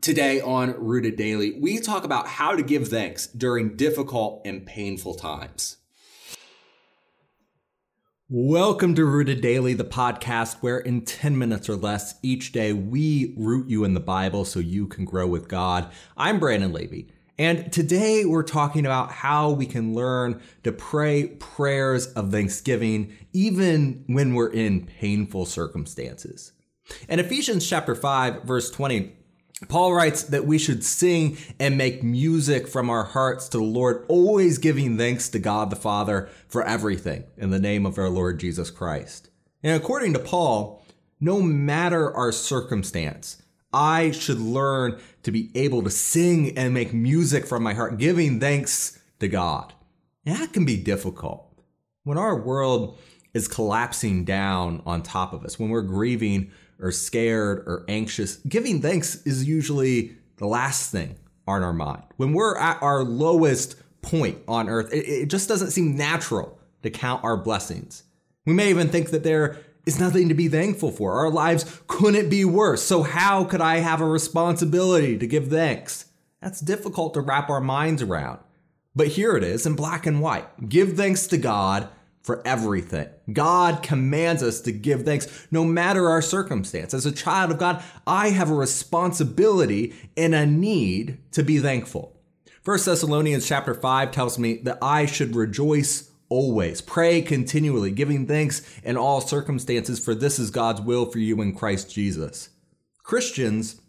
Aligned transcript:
Today 0.00 0.40
on 0.40 0.82
Rooted 0.82 1.16
Daily, 1.16 1.58
we 1.60 1.78
talk 1.78 2.04
about 2.04 2.26
how 2.26 2.56
to 2.56 2.62
give 2.62 2.88
thanks 2.88 3.26
during 3.26 3.76
difficult 3.76 4.40
and 4.46 4.64
painful 4.64 5.14
times. 5.14 5.76
Welcome 8.30 8.94
to 8.94 9.04
Rooted 9.04 9.42
Daily, 9.42 9.74
the 9.74 9.84
podcast 9.84 10.56
where 10.62 10.78
in 10.78 11.04
10 11.04 11.36
minutes 11.36 11.68
or 11.68 11.76
less 11.76 12.14
each 12.22 12.52
day 12.52 12.72
we 12.72 13.34
root 13.36 13.68
you 13.68 13.84
in 13.84 13.92
the 13.92 14.00
Bible 14.00 14.46
so 14.46 14.58
you 14.58 14.86
can 14.86 15.04
grow 15.04 15.26
with 15.26 15.48
God. 15.48 15.92
I'm 16.16 16.40
Brandon 16.40 16.72
Levy, 16.72 17.12
and 17.38 17.70
today 17.70 18.24
we're 18.24 18.42
talking 18.42 18.86
about 18.86 19.12
how 19.12 19.50
we 19.50 19.66
can 19.66 19.92
learn 19.92 20.40
to 20.64 20.72
pray 20.72 21.26
prayers 21.26 22.06
of 22.14 22.30
thanksgiving 22.30 23.12
even 23.34 24.04
when 24.06 24.32
we're 24.32 24.50
in 24.50 24.86
painful 24.86 25.44
circumstances. 25.44 26.52
In 27.06 27.20
Ephesians 27.20 27.68
chapter 27.68 27.94
5, 27.94 28.44
verse 28.44 28.70
20, 28.70 29.16
Paul 29.68 29.92
writes 29.92 30.22
that 30.24 30.46
we 30.46 30.58
should 30.58 30.82
sing 30.82 31.36
and 31.58 31.76
make 31.76 32.02
music 32.02 32.66
from 32.66 32.88
our 32.88 33.04
hearts 33.04 33.48
to 33.50 33.58
the 33.58 33.64
Lord, 33.64 34.04
always 34.08 34.58
giving 34.58 34.96
thanks 34.96 35.28
to 35.30 35.38
God 35.38 35.70
the 35.70 35.76
Father 35.76 36.28
for 36.48 36.64
everything 36.64 37.24
in 37.36 37.50
the 37.50 37.60
name 37.60 37.84
of 37.84 37.98
our 37.98 38.08
Lord 38.08 38.40
Jesus 38.40 38.70
Christ. 38.70 39.28
And 39.62 39.76
according 39.76 40.14
to 40.14 40.18
Paul, 40.18 40.82
no 41.20 41.42
matter 41.42 42.14
our 42.16 42.32
circumstance, 42.32 43.42
I 43.72 44.10
should 44.10 44.40
learn 44.40 44.98
to 45.22 45.30
be 45.30 45.50
able 45.54 45.82
to 45.82 45.90
sing 45.90 46.56
and 46.56 46.72
make 46.72 46.94
music 46.94 47.46
from 47.46 47.62
my 47.62 47.74
heart, 47.74 47.98
giving 47.98 48.40
thanks 48.40 48.98
to 49.20 49.28
God. 49.28 49.74
And 50.24 50.36
that 50.36 50.52
can 50.52 50.64
be 50.64 50.76
difficult. 50.76 51.46
When 52.04 52.18
our 52.18 52.34
world 52.34 52.98
is 53.34 53.46
collapsing 53.46 54.24
down 54.24 54.82
on 54.86 55.02
top 55.02 55.32
of 55.32 55.44
us, 55.44 55.58
when 55.58 55.68
we're 55.68 55.82
grieving 55.82 56.50
or 56.80 56.92
scared 56.92 57.58
or 57.66 57.84
anxious, 57.88 58.36
giving 58.48 58.80
thanks 58.80 59.16
is 59.26 59.46
usually 59.46 60.16
the 60.36 60.46
last 60.46 60.90
thing 60.90 61.16
on 61.46 61.62
our 61.62 61.72
mind. 61.72 62.02
When 62.16 62.32
we're 62.32 62.58
at 62.58 62.82
our 62.82 63.04
lowest 63.04 63.76
point 64.02 64.38
on 64.48 64.68
earth, 64.68 64.92
it, 64.92 65.06
it 65.06 65.26
just 65.28 65.48
doesn't 65.48 65.70
seem 65.70 65.96
natural 65.96 66.58
to 66.82 66.90
count 66.90 67.24
our 67.24 67.36
blessings. 67.36 68.04
We 68.46 68.54
may 68.54 68.70
even 68.70 68.88
think 68.88 69.10
that 69.10 69.22
there 69.22 69.58
is 69.86 70.00
nothing 70.00 70.28
to 70.28 70.34
be 70.34 70.48
thankful 70.48 70.90
for. 70.90 71.12
Our 71.14 71.30
lives 71.30 71.80
couldn't 71.86 72.30
be 72.30 72.44
worse. 72.44 72.82
So, 72.82 73.02
how 73.02 73.44
could 73.44 73.60
I 73.60 73.78
have 73.78 74.00
a 74.00 74.06
responsibility 74.06 75.18
to 75.18 75.26
give 75.26 75.48
thanks? 75.48 76.06
That's 76.40 76.60
difficult 76.60 77.14
to 77.14 77.20
wrap 77.20 77.50
our 77.50 77.60
minds 77.60 78.02
around. 78.02 78.40
But 78.94 79.08
here 79.08 79.36
it 79.36 79.44
is 79.44 79.66
in 79.66 79.74
black 79.74 80.06
and 80.06 80.20
white. 80.20 80.68
Give 80.68 80.96
thanks 80.96 81.26
to 81.28 81.38
God 81.38 81.88
for 82.22 82.46
everything. 82.46 83.08
God 83.32 83.82
commands 83.82 84.42
us 84.42 84.60
to 84.62 84.72
give 84.72 85.04
thanks 85.04 85.46
no 85.50 85.64
matter 85.64 86.08
our 86.08 86.22
circumstance. 86.22 86.92
As 86.92 87.06
a 87.06 87.12
child 87.12 87.50
of 87.50 87.58
God, 87.58 87.82
I 88.06 88.30
have 88.30 88.50
a 88.50 88.54
responsibility 88.54 89.94
and 90.16 90.34
a 90.34 90.46
need 90.46 91.18
to 91.32 91.42
be 91.42 91.58
thankful. 91.58 92.16
1 92.64 92.78
Thessalonians 92.84 93.46
chapter 93.48 93.72
5 93.72 94.10
tells 94.10 94.38
me 94.38 94.56
that 94.64 94.78
I 94.82 95.06
should 95.06 95.34
rejoice 95.34 96.10
always, 96.28 96.80
pray 96.80 97.22
continually, 97.22 97.90
giving 97.90 98.26
thanks 98.26 98.62
in 98.84 98.96
all 98.96 99.20
circumstances, 99.20 99.98
for 99.98 100.14
this 100.14 100.38
is 100.38 100.50
God's 100.50 100.80
will 100.80 101.06
for 101.06 101.18
you 101.18 101.40
in 101.42 101.54
Christ 101.54 101.92
Jesus. 101.92 102.50
Christians 103.02 103.80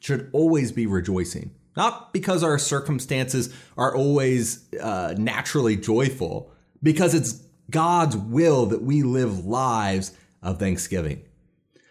should 0.00 0.30
always 0.32 0.72
be 0.72 0.86
rejoicing, 0.86 1.50
not 1.76 2.12
because 2.12 2.42
our 2.42 2.58
circumstances 2.58 3.54
are 3.76 3.94
always 3.94 4.72
uh, 4.80 5.14
naturally 5.18 5.76
joyful, 5.76 6.50
because 6.82 7.14
it's 7.14 7.43
God's 7.70 8.16
will 8.16 8.66
that 8.66 8.82
we 8.82 9.02
live 9.02 9.44
lives 9.44 10.12
of 10.42 10.58
thanksgiving. 10.58 11.22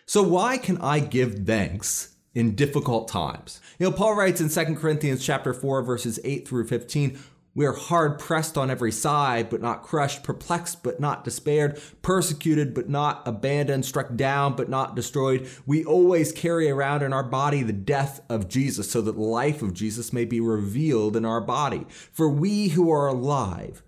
So, 0.05 0.21
why 0.21 0.57
can 0.57 0.77
I 0.79 0.99
give 0.99 1.45
thanks 1.45 2.15
in 2.35 2.55
difficult 2.55 3.07
times? 3.07 3.61
You 3.79 3.89
know, 3.89 3.95
Paul 3.95 4.15
writes 4.15 4.41
in 4.41 4.49
2 4.49 4.75
Corinthians 4.75 5.25
chapter 5.25 5.53
4, 5.53 5.81
verses 5.81 6.19
8 6.23 6.47
through 6.47 6.67
15, 6.67 7.17
we 7.55 7.67
are 7.67 7.73
hard 7.73 8.17
pressed 8.17 8.57
on 8.57 8.71
every 8.71 8.91
side, 8.91 9.49
but 9.51 9.61
not 9.61 9.83
crushed, 9.83 10.23
perplexed, 10.23 10.81
but 10.81 10.99
not 10.99 11.23
despaired, 11.23 11.79
persecuted, 12.01 12.73
but 12.73 12.89
not 12.89 13.21
abandoned, 13.27 13.85
struck 13.85 14.15
down, 14.15 14.55
but 14.55 14.69
not 14.69 14.95
destroyed. 14.95 15.47
We 15.67 15.85
always 15.85 16.31
carry 16.31 16.69
around 16.69 17.03
in 17.03 17.13
our 17.13 17.23
body 17.23 17.61
the 17.61 17.71
death 17.71 18.21
of 18.27 18.49
Jesus, 18.49 18.89
so 18.89 19.01
that 19.01 19.11
the 19.11 19.21
life 19.21 19.61
of 19.61 19.75
Jesus 19.75 20.11
may 20.11 20.25
be 20.25 20.39
revealed 20.39 21.15
in 21.15 21.25
our 21.25 21.41
body. 21.41 21.85
For 22.11 22.27
we 22.27 22.69
who 22.69 22.91
are 22.91 23.07
alive, 23.07 23.83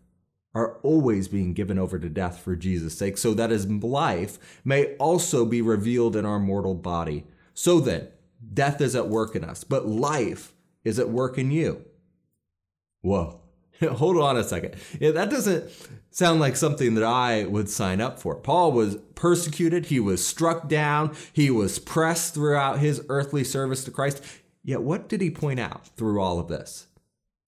are 0.55 0.77
always 0.81 1.27
being 1.27 1.53
given 1.53 1.77
over 1.77 1.99
to 1.99 2.09
death 2.09 2.39
for 2.39 2.55
Jesus' 2.55 2.97
sake, 2.97 3.17
so 3.17 3.33
that 3.33 3.51
his 3.51 3.67
life 3.67 4.61
may 4.63 4.95
also 4.95 5.45
be 5.45 5.61
revealed 5.61 6.15
in 6.15 6.25
our 6.25 6.39
mortal 6.39 6.73
body. 6.73 7.25
So 7.53 7.81
then, 7.81 8.07
death 8.53 8.79
is 8.79 8.95
at 8.95 9.09
work 9.09 9.35
in 9.35 9.43
us, 9.43 9.65
but 9.65 9.85
life 9.85 10.53
is 10.85 10.97
at 10.97 11.09
work 11.09 11.37
in 11.37 11.51
you. 11.51 11.83
Whoa. 13.01 13.41
Hold 13.81 14.17
on 14.17 14.37
a 14.37 14.43
second. 14.43 14.75
Yeah, 14.99 15.11
that 15.11 15.29
doesn't 15.29 15.69
sound 16.09 16.39
like 16.39 16.55
something 16.55 16.95
that 16.95 17.03
I 17.03 17.43
would 17.43 17.69
sign 17.69 17.99
up 17.99 18.19
for. 18.19 18.35
Paul 18.35 18.71
was 18.71 18.97
persecuted, 19.15 19.87
he 19.87 19.99
was 19.99 20.25
struck 20.25 20.69
down, 20.69 21.13
he 21.33 21.51
was 21.51 21.79
pressed 21.79 22.33
throughout 22.33 22.79
his 22.79 23.03
earthly 23.09 23.43
service 23.43 23.83
to 23.83 23.91
Christ. 23.91 24.23
Yet, 24.63 24.81
what 24.81 25.09
did 25.09 25.19
he 25.19 25.29
point 25.29 25.59
out 25.59 25.87
through 25.97 26.21
all 26.21 26.39
of 26.39 26.47
this? 26.47 26.87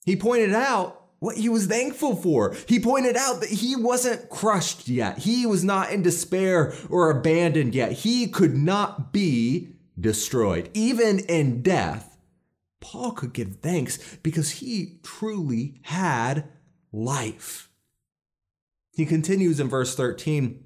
He 0.06 0.16
pointed 0.18 0.54
out 0.54 1.07
what 1.20 1.38
he 1.38 1.50
was 1.50 1.68
thankful 1.68 2.16
for. 2.16 2.56
He 2.68 2.80
pointed 2.80 3.16
out 3.16 3.42
that 3.42 3.50
he 3.50 3.76
wasn't 3.76 4.30
crushed 4.30 4.88
yet. 4.88 5.20
He 5.20 5.46
was 5.46 5.64
not 5.64 5.92
in 5.92 6.02
despair 6.02 6.74
or 6.90 7.10
abandoned 7.10 7.74
yet. 7.74 7.92
He 7.92 8.28
could 8.28 8.56
not 8.56 9.12
be 9.12 9.76
destroyed. 10.00 10.70
Even 10.74 11.20
in 11.20 11.62
death, 11.62 12.18
Paul 12.80 13.12
could 13.12 13.34
give 13.34 13.58
thanks 13.58 14.18
because 14.22 14.52
he 14.52 15.00
truly 15.04 15.80
had 15.84 16.48
life. 16.92 17.70
He 18.96 19.06
continues 19.06 19.60
in 19.60 19.70
verse 19.70 19.96
13 19.96 20.64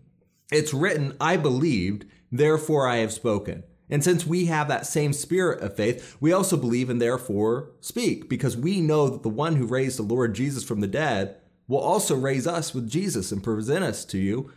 It's 0.52 0.74
written, 0.74 1.16
I 1.20 1.38
believed, 1.38 2.06
therefore 2.32 2.88
I 2.88 2.98
have 2.98 3.14
spoken. 3.14 3.64
And 3.92 4.04
since 4.04 4.26
we 4.26 4.46
have 4.46 4.70
that 4.70 4.88
same 4.88 5.14
spirit 5.14 5.62
of 5.62 5.76
faith, 5.76 6.18
we 6.20 6.32
also 6.32 6.58
believe 6.58 6.90
and 6.90 7.02
therefore 7.02 7.72
speak, 7.82 8.30
because 8.30 8.56
we 8.56 8.82
know 8.82 9.10
that 9.10 9.22
the 9.22 9.30
one 9.30 9.58
who 9.58 9.66
raised 9.66 10.00
the 10.00 10.04
Lord 10.04 10.34
Jesus 10.34 10.64
from 10.64 10.80
the 10.80 10.88
dead 10.88 11.36
will 11.68 11.80
also 11.80 12.16
raise 12.16 12.48
us 12.48 12.74
with 12.74 12.90
Jesus 12.90 13.32
and 13.32 13.44
present 13.44 13.84
us 13.84 14.06
to 14.06 14.18
you 14.18 14.52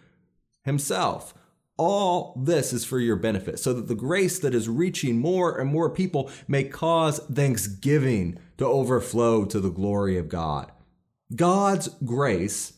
himself. 0.63 1.35
All 1.77 2.41
this 2.41 2.73
is 2.73 2.85
for 2.85 3.01
your 3.01 3.17
benefit, 3.17 3.59
so 3.59 3.73
that 3.73 3.89
the 3.89 3.97
grace 3.97 4.39
that 4.39 4.55
is 4.55 4.69
reaching 4.69 5.19
more 5.19 5.59
and 5.59 5.69
more 5.69 5.91
people 5.91 6.31
may 6.47 6.63
cause 6.63 7.19
thanksgiving 7.19 8.39
to 8.59 8.65
overflow 8.65 9.45
to 9.47 9.59
the 9.59 9.71
glory 9.71 10.17
of 10.17 10.29
God. 10.29 10.71
God's 11.35 11.89
grace, 12.05 12.75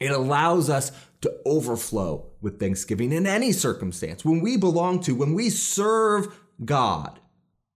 it 0.00 0.10
allows 0.10 0.68
us 0.68 0.90
to 1.26 1.36
overflow 1.44 2.26
with 2.40 2.60
thanksgiving 2.60 3.12
in 3.12 3.26
any 3.26 3.50
circumstance. 3.50 4.24
When 4.24 4.40
we 4.40 4.56
belong 4.56 5.00
to, 5.00 5.14
when 5.14 5.34
we 5.34 5.50
serve 5.50 6.38
God, 6.64 7.18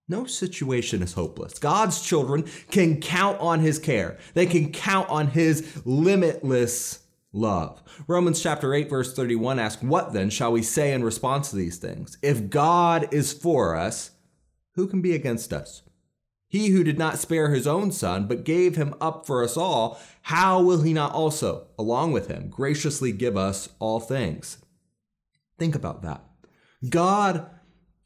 no 0.09 0.25
situation 0.25 1.03
is 1.03 1.15
hopeless. 1.15 1.59
God's 1.59 2.01
children 2.01 2.45
can 2.71 3.01
count 3.01 3.41
on 3.41 3.61
his 3.61 3.79
care. 3.79 4.19
They 4.35 4.47
can 4.47 4.73
count 4.73 5.09
on 5.09 5.29
his 5.29 5.83
limitless 5.85 7.01
love. 7.33 7.83
Romans 8.07 8.41
chapter 8.41 8.73
8 8.73 8.89
verse 8.89 9.15
31 9.15 9.59
asks, 9.59 9.83
"What 9.83 10.13
then 10.13 10.31
shall 10.31 10.53
we 10.53 10.63
say 10.63 10.93
in 10.93 11.05
response 11.05 11.51
to 11.51 11.57
these 11.57 11.79
things? 11.79 12.19
If 12.23 12.51
God 12.51 13.13
is 13.13 13.33
for 13.33 13.77
us, 13.77 14.11
who 14.75 14.87
can 14.87 15.01
be 15.01 15.15
against 15.15 15.53
us?" 15.53 15.83
He 16.51 16.71
who 16.71 16.83
did 16.83 16.99
not 16.99 17.19
spare 17.19 17.55
his 17.55 17.69
own 17.69 17.93
son, 17.93 18.27
but 18.27 18.43
gave 18.43 18.75
him 18.75 18.93
up 19.01 19.25
for 19.25 19.45
us 19.45 19.57
all, 19.57 20.01
how 20.23 20.61
will 20.61 20.83
he 20.83 20.93
not 20.93 21.13
also, 21.13 21.69
along 21.79 22.11
with 22.11 22.27
him, 22.27 22.49
graciously 22.51 23.13
give 23.13 23.37
us 23.37 23.69
all 23.79 24.01
things? 24.01 24.59
Think 25.61 25.77
about 25.77 26.03
that. 26.03 26.25
God 26.89 27.47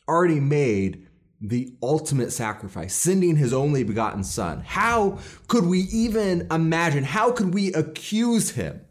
already 0.06 0.40
made 0.40 1.08
the 1.40 1.74
ultimate 1.82 2.32
sacrifice, 2.32 2.94
sending 2.94 3.36
his 3.36 3.54
only 3.54 3.82
begotten 3.82 4.22
son. 4.22 4.60
How 4.60 5.18
could 5.48 5.64
we 5.64 5.80
even 5.90 6.46
imagine, 6.50 7.04
how 7.04 7.32
could 7.32 7.54
we 7.54 7.72
accuse 7.72 8.50
him 8.50 8.82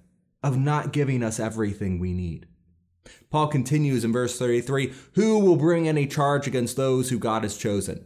of 0.41 0.57
not 0.57 0.91
giving 0.91 1.21
us 1.21 1.39
everything 1.39 1.99
we 1.99 2.11
need? 2.11 2.47
Paul 3.29 3.49
continues 3.49 4.03
in 4.03 4.11
verse 4.11 4.39
33 4.39 4.93
Who 5.13 5.37
will 5.37 5.57
bring 5.57 5.87
any 5.87 6.07
charge 6.07 6.47
against 6.47 6.75
those 6.75 7.11
who 7.11 7.19
God 7.19 7.43
has 7.43 7.55
chosen? 7.55 8.05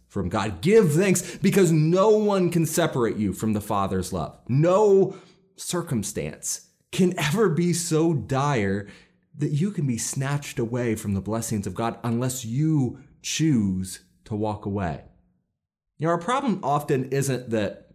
from 0.11 0.27
God. 0.27 0.59
Give 0.59 0.91
thanks 0.91 1.37
because 1.37 1.71
no 1.71 2.09
one 2.09 2.49
can 2.49 2.65
separate 2.65 3.15
you 3.15 3.31
from 3.31 3.53
the 3.53 3.61
Father's 3.61 4.11
love. 4.11 4.37
No 4.49 5.15
circumstance 5.55 6.67
can 6.91 7.17
ever 7.17 7.47
be 7.47 7.71
so 7.71 8.13
dire 8.13 8.89
that 9.37 9.51
you 9.51 9.71
can 9.71 9.87
be 9.87 9.97
snatched 9.97 10.59
away 10.59 10.95
from 10.95 11.13
the 11.13 11.21
blessings 11.21 11.65
of 11.65 11.73
God 11.73 11.97
unless 12.03 12.43
you 12.43 12.99
choose 13.21 14.01
to 14.25 14.35
walk 14.35 14.65
away. 14.65 15.05
You 15.97 16.07
know, 16.07 16.11
our 16.11 16.19
problem 16.19 16.59
often 16.61 17.05
isn't 17.05 17.49
that 17.51 17.91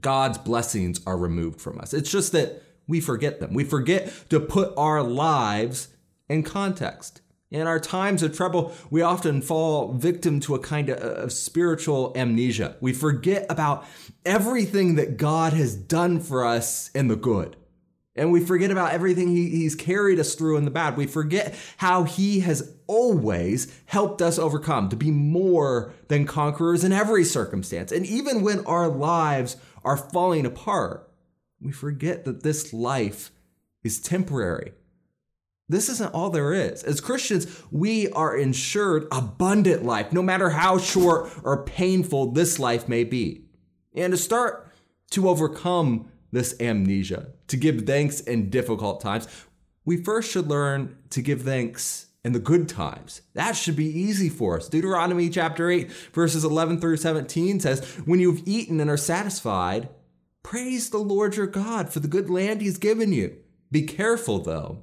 God's 0.00 0.38
blessings 0.38 1.02
are 1.06 1.18
removed 1.18 1.60
from 1.60 1.78
us. 1.78 1.92
It's 1.92 2.10
just 2.10 2.32
that 2.32 2.62
we 2.88 3.02
forget 3.02 3.38
them. 3.38 3.52
We 3.52 3.64
forget 3.64 4.10
to 4.30 4.40
put 4.40 4.72
our 4.78 5.02
lives 5.02 5.88
in 6.26 6.42
context. 6.42 7.20
In 7.50 7.66
our 7.66 7.80
times 7.80 8.22
of 8.22 8.36
trouble, 8.36 8.72
we 8.90 9.02
often 9.02 9.42
fall 9.42 9.92
victim 9.92 10.38
to 10.40 10.54
a 10.54 10.60
kind 10.60 10.88
uh, 10.88 10.94
of 10.94 11.32
spiritual 11.32 12.12
amnesia. 12.14 12.76
We 12.80 12.92
forget 12.92 13.46
about 13.50 13.84
everything 14.24 14.94
that 14.94 15.16
God 15.16 15.52
has 15.52 15.74
done 15.74 16.20
for 16.20 16.44
us 16.44 16.90
in 16.94 17.08
the 17.08 17.16
good. 17.16 17.56
And 18.14 18.30
we 18.30 18.40
forget 18.40 18.70
about 18.70 18.92
everything 18.92 19.28
he, 19.28 19.48
He's 19.50 19.74
carried 19.74 20.20
us 20.20 20.36
through 20.36 20.58
in 20.58 20.64
the 20.64 20.70
bad. 20.70 20.96
We 20.96 21.06
forget 21.06 21.56
how 21.78 22.04
He 22.04 22.40
has 22.40 22.76
always 22.86 23.76
helped 23.86 24.22
us 24.22 24.38
overcome, 24.38 24.88
to 24.90 24.96
be 24.96 25.10
more 25.10 25.92
than 26.06 26.26
conquerors 26.26 26.84
in 26.84 26.92
every 26.92 27.24
circumstance. 27.24 27.90
And 27.90 28.06
even 28.06 28.42
when 28.42 28.64
our 28.66 28.88
lives 28.88 29.56
are 29.84 29.96
falling 29.96 30.46
apart, 30.46 31.10
we 31.60 31.72
forget 31.72 32.24
that 32.26 32.44
this 32.44 32.72
life 32.72 33.32
is 33.82 34.00
temporary 34.00 34.72
this 35.70 35.88
isn't 35.88 36.12
all 36.12 36.30
there 36.30 36.52
is. 36.52 36.82
As 36.82 37.00
Christians, 37.00 37.62
we 37.70 38.10
are 38.10 38.36
insured 38.36 39.06
abundant 39.12 39.84
life, 39.84 40.12
no 40.12 40.20
matter 40.20 40.50
how 40.50 40.78
short 40.78 41.30
or 41.44 41.64
painful 41.64 42.32
this 42.32 42.58
life 42.58 42.88
may 42.88 43.04
be. 43.04 43.44
And 43.94 44.12
to 44.12 44.16
start 44.16 44.68
to 45.12 45.28
overcome 45.28 46.10
this 46.32 46.60
amnesia, 46.60 47.28
to 47.46 47.56
give 47.56 47.82
thanks 47.82 48.18
in 48.20 48.50
difficult 48.50 49.00
times, 49.00 49.28
we 49.84 49.96
first 49.96 50.32
should 50.32 50.48
learn 50.48 50.96
to 51.10 51.22
give 51.22 51.42
thanks 51.42 52.06
in 52.24 52.32
the 52.32 52.40
good 52.40 52.68
times. 52.68 53.22
That 53.34 53.52
should 53.52 53.76
be 53.76 53.86
easy 53.86 54.28
for 54.28 54.56
us. 54.56 54.68
Deuteronomy 54.68 55.30
chapter 55.30 55.70
8, 55.70 55.90
verses 56.12 56.44
11 56.44 56.80
through 56.80 56.96
17 56.96 57.60
says, 57.60 57.84
When 58.04 58.18
you've 58.18 58.42
eaten 58.44 58.80
and 58.80 58.90
are 58.90 58.96
satisfied, 58.96 59.88
praise 60.42 60.90
the 60.90 60.98
Lord 60.98 61.36
your 61.36 61.46
God 61.46 61.92
for 61.92 62.00
the 62.00 62.08
good 62.08 62.28
land 62.28 62.60
he's 62.60 62.76
given 62.76 63.12
you. 63.12 63.36
Be 63.70 63.82
careful, 63.82 64.40
though 64.40 64.82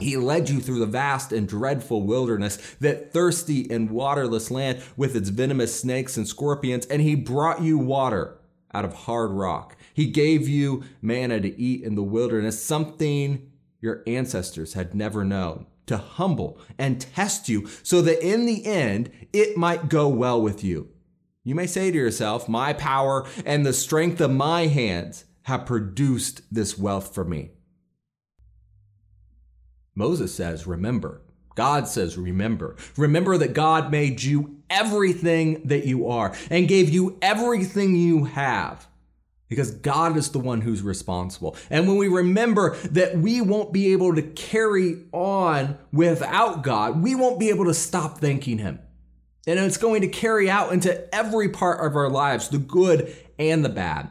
He 0.00 0.16
led 0.16 0.48
you 0.48 0.60
through 0.60 0.78
the 0.78 0.86
vast 0.86 1.32
and 1.32 1.48
dreadful 1.48 2.02
wilderness, 2.04 2.56
that 2.80 3.12
thirsty 3.12 3.68
and 3.68 3.90
waterless 3.90 4.48
land 4.48 4.80
with 4.96 5.16
its 5.16 5.28
venomous 5.28 5.78
snakes 5.78 6.16
and 6.16 6.26
scorpions, 6.26 6.86
and 6.86 7.02
he 7.02 7.16
brought 7.16 7.62
you 7.62 7.78
water 7.78 8.38
out 8.72 8.84
of 8.84 8.94
hard 8.94 9.32
rock. 9.32 9.76
He 9.92 10.06
gave 10.06 10.46
you 10.46 10.84
manna 11.02 11.40
to 11.40 11.60
eat 11.60 11.82
in 11.82 11.96
the 11.96 12.04
wilderness, 12.04 12.62
something 12.62 13.50
your 13.80 14.04
ancestors 14.06 14.74
had 14.74 14.94
never 14.94 15.24
known, 15.24 15.66
to 15.86 15.96
humble 15.96 16.60
and 16.78 17.00
test 17.00 17.48
you 17.48 17.66
so 17.82 18.00
that 18.02 18.24
in 18.24 18.46
the 18.46 18.66
end 18.66 19.10
it 19.32 19.56
might 19.56 19.88
go 19.88 20.06
well 20.06 20.40
with 20.40 20.62
you. 20.62 20.90
You 21.42 21.56
may 21.56 21.66
say 21.66 21.90
to 21.90 21.96
yourself, 21.96 22.48
My 22.48 22.72
power 22.72 23.26
and 23.44 23.66
the 23.66 23.72
strength 23.72 24.20
of 24.20 24.30
my 24.30 24.68
hands 24.68 25.24
have 25.42 25.66
produced 25.66 26.42
this 26.52 26.78
wealth 26.78 27.12
for 27.12 27.24
me. 27.24 27.50
Moses 29.98 30.32
says, 30.32 30.66
remember. 30.66 31.20
God 31.56 31.88
says, 31.88 32.16
remember. 32.16 32.76
Remember 32.96 33.36
that 33.36 33.52
God 33.52 33.90
made 33.90 34.22
you 34.22 34.62
everything 34.70 35.60
that 35.64 35.86
you 35.86 36.08
are 36.08 36.32
and 36.50 36.68
gave 36.68 36.88
you 36.88 37.18
everything 37.20 37.96
you 37.96 38.24
have 38.24 38.86
because 39.48 39.72
God 39.72 40.16
is 40.16 40.30
the 40.30 40.38
one 40.38 40.60
who's 40.60 40.82
responsible. 40.82 41.56
And 41.68 41.88
when 41.88 41.96
we 41.96 42.06
remember 42.06 42.76
that 42.90 43.18
we 43.18 43.40
won't 43.40 43.72
be 43.72 43.92
able 43.92 44.14
to 44.14 44.22
carry 44.22 45.04
on 45.10 45.76
without 45.92 46.62
God, 46.62 47.02
we 47.02 47.16
won't 47.16 47.40
be 47.40 47.48
able 47.48 47.64
to 47.64 47.74
stop 47.74 48.18
thanking 48.18 48.58
Him. 48.58 48.78
And 49.48 49.58
it's 49.58 49.78
going 49.78 50.02
to 50.02 50.08
carry 50.08 50.48
out 50.48 50.72
into 50.72 51.12
every 51.12 51.48
part 51.48 51.84
of 51.84 51.96
our 51.96 52.08
lives, 52.08 52.50
the 52.50 52.58
good 52.58 53.16
and 53.36 53.64
the 53.64 53.70
bad. 53.70 54.10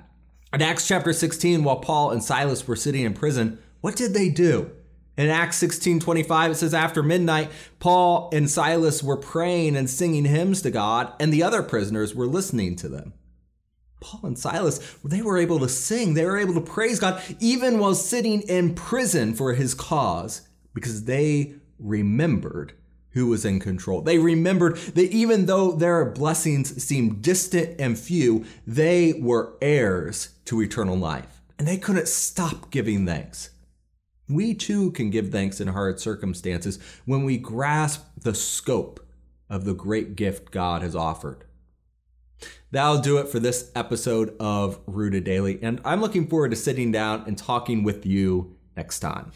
In 0.51 0.61
Acts 0.61 0.85
chapter 0.85 1.13
16, 1.13 1.63
while 1.63 1.77
Paul 1.77 2.11
and 2.11 2.21
Silas 2.21 2.67
were 2.67 2.75
sitting 2.75 3.03
in 3.03 3.13
prison, 3.13 3.59
what 3.79 3.95
did 3.95 4.13
they 4.13 4.27
do? 4.27 4.71
In 5.17 5.29
Acts 5.29 5.57
16 5.57 5.99
25, 5.99 6.51
it 6.51 6.55
says, 6.55 6.73
After 6.73 7.01
midnight, 7.01 7.49
Paul 7.79 8.29
and 8.31 8.49
Silas 8.49 9.01
were 9.01 9.17
praying 9.17 9.75
and 9.75 9.89
singing 9.89 10.25
hymns 10.25 10.61
to 10.61 10.71
God, 10.71 11.11
and 11.19 11.33
the 11.33 11.43
other 11.43 11.63
prisoners 11.63 12.13
were 12.13 12.27
listening 12.27 12.75
to 12.77 12.87
them. 12.87 13.13
Paul 13.99 14.21
and 14.23 14.37
Silas, 14.37 14.79
they 15.03 15.23
were 15.23 15.39
able 15.39 15.59
to 15.59 15.67
sing, 15.67 16.13
they 16.13 16.25
were 16.25 16.37
able 16.37 16.53
to 16.53 16.61
praise 16.61 16.99
God, 16.99 17.21
even 17.39 17.79
while 17.79 17.95
sitting 17.95 18.41
in 18.41 18.75
prison 18.75 19.33
for 19.33 19.53
his 19.53 19.73
cause, 19.73 20.47
because 20.75 21.05
they 21.05 21.55
remembered 21.79 22.73
who 23.17 23.25
was 23.25 23.43
in 23.43 23.59
control. 23.59 24.01
They 24.01 24.19
remembered 24.19 24.77
that 24.77 25.11
even 25.11 25.47
though 25.47 25.71
their 25.71 26.05
blessings 26.05 26.83
seemed 26.83 27.23
distant 27.23 27.81
and 27.81 27.97
few, 27.97 28.45
they 28.67 29.13
were 29.13 29.55
heirs 29.59 30.29
to 30.45 30.61
eternal 30.61 30.95
life. 30.95 31.41
And 31.57 31.67
they 31.67 31.77
couldn't 31.77 32.07
stop 32.07 32.69
giving 32.69 33.07
thanks. 33.07 33.49
We 34.29 34.53
too 34.53 34.91
can 34.91 35.09
give 35.09 35.29
thanks 35.29 35.61
in 35.61 35.69
hard 35.69 35.99
circumstances 35.99 36.79
when 37.05 37.23
we 37.23 37.37
grasp 37.37 38.03
the 38.21 38.35
scope 38.35 38.99
of 39.49 39.63
the 39.63 39.73
great 39.73 40.15
gift 40.15 40.51
God 40.51 40.81
has 40.81 40.95
offered. 40.95 41.45
That'll 42.71 42.99
do 42.99 43.17
it 43.17 43.29
for 43.29 43.39
this 43.39 43.71
episode 43.73 44.35
of 44.39 44.79
Rooted 44.85 45.23
Daily, 45.23 45.57
and 45.61 45.79
I'm 45.85 46.01
looking 46.01 46.27
forward 46.27 46.51
to 46.51 46.57
sitting 46.57 46.91
down 46.91 47.23
and 47.25 47.37
talking 47.37 47.83
with 47.83 48.05
you 48.05 48.57
next 48.75 48.99
time. 48.99 49.31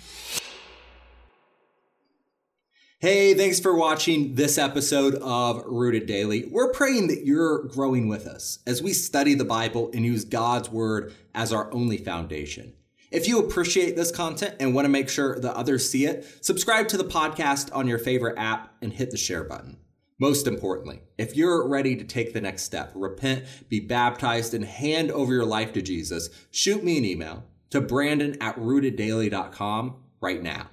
Hey, 3.00 3.33
thanks 3.33 3.60
for 3.60 3.74
watching 3.74 4.36
this 4.36 4.57
episode 4.60 5.15
of 5.15 5.63
Rooted 5.65 6.05
Daily. 6.05 6.45
We're 6.45 6.71
praying 6.71 7.07
that 7.07 7.25
you're 7.25 7.63
growing 7.63 8.10
with 8.10 8.27
us 8.27 8.60
as 8.67 8.83
we 8.83 8.93
study 8.93 9.33
the 9.33 9.45
Bible 9.45 9.89
and 9.93 10.05
use 10.05 10.25
God's 10.25 10.69
Word 10.69 11.13
as 11.33 11.51
our 11.51 11.74
only 11.74 11.98
foundation. 11.98 12.74
If 13.11 13.27
you 13.27 13.39
appreciate 13.39 13.97
this 13.97 14.09
content 14.09 14.55
and 14.61 14.73
want 14.73 14.85
to 14.85 14.89
make 14.89 15.09
sure 15.09 15.37
that 15.37 15.53
others 15.53 15.89
see 15.89 16.05
it, 16.05 16.25
subscribe 16.39 16.87
to 16.87 16.97
the 16.97 17.03
podcast 17.03 17.75
on 17.75 17.85
your 17.85 17.99
favorite 17.99 18.37
app 18.37 18.73
and 18.81 18.93
hit 18.93 19.11
the 19.11 19.17
share 19.17 19.43
button. 19.43 19.77
Most 20.17 20.47
importantly, 20.47 21.01
if 21.17 21.35
you're 21.35 21.67
ready 21.67 21.95
to 21.97 22.05
take 22.05 22.31
the 22.31 22.39
next 22.39 22.63
step, 22.63 22.91
repent, 22.95 23.43
be 23.67 23.81
baptized, 23.81 24.53
and 24.53 24.63
hand 24.63 25.11
over 25.11 25.33
your 25.33 25.45
life 25.45 25.73
to 25.73 25.81
Jesus, 25.81 26.29
shoot 26.51 26.83
me 26.83 26.97
an 26.97 27.05
email 27.05 27.43
to 27.71 27.81
brandon 27.81 28.37
at 28.39 28.55
rooteddaily.com 28.55 29.95
right 30.21 30.41
now. 30.41 30.69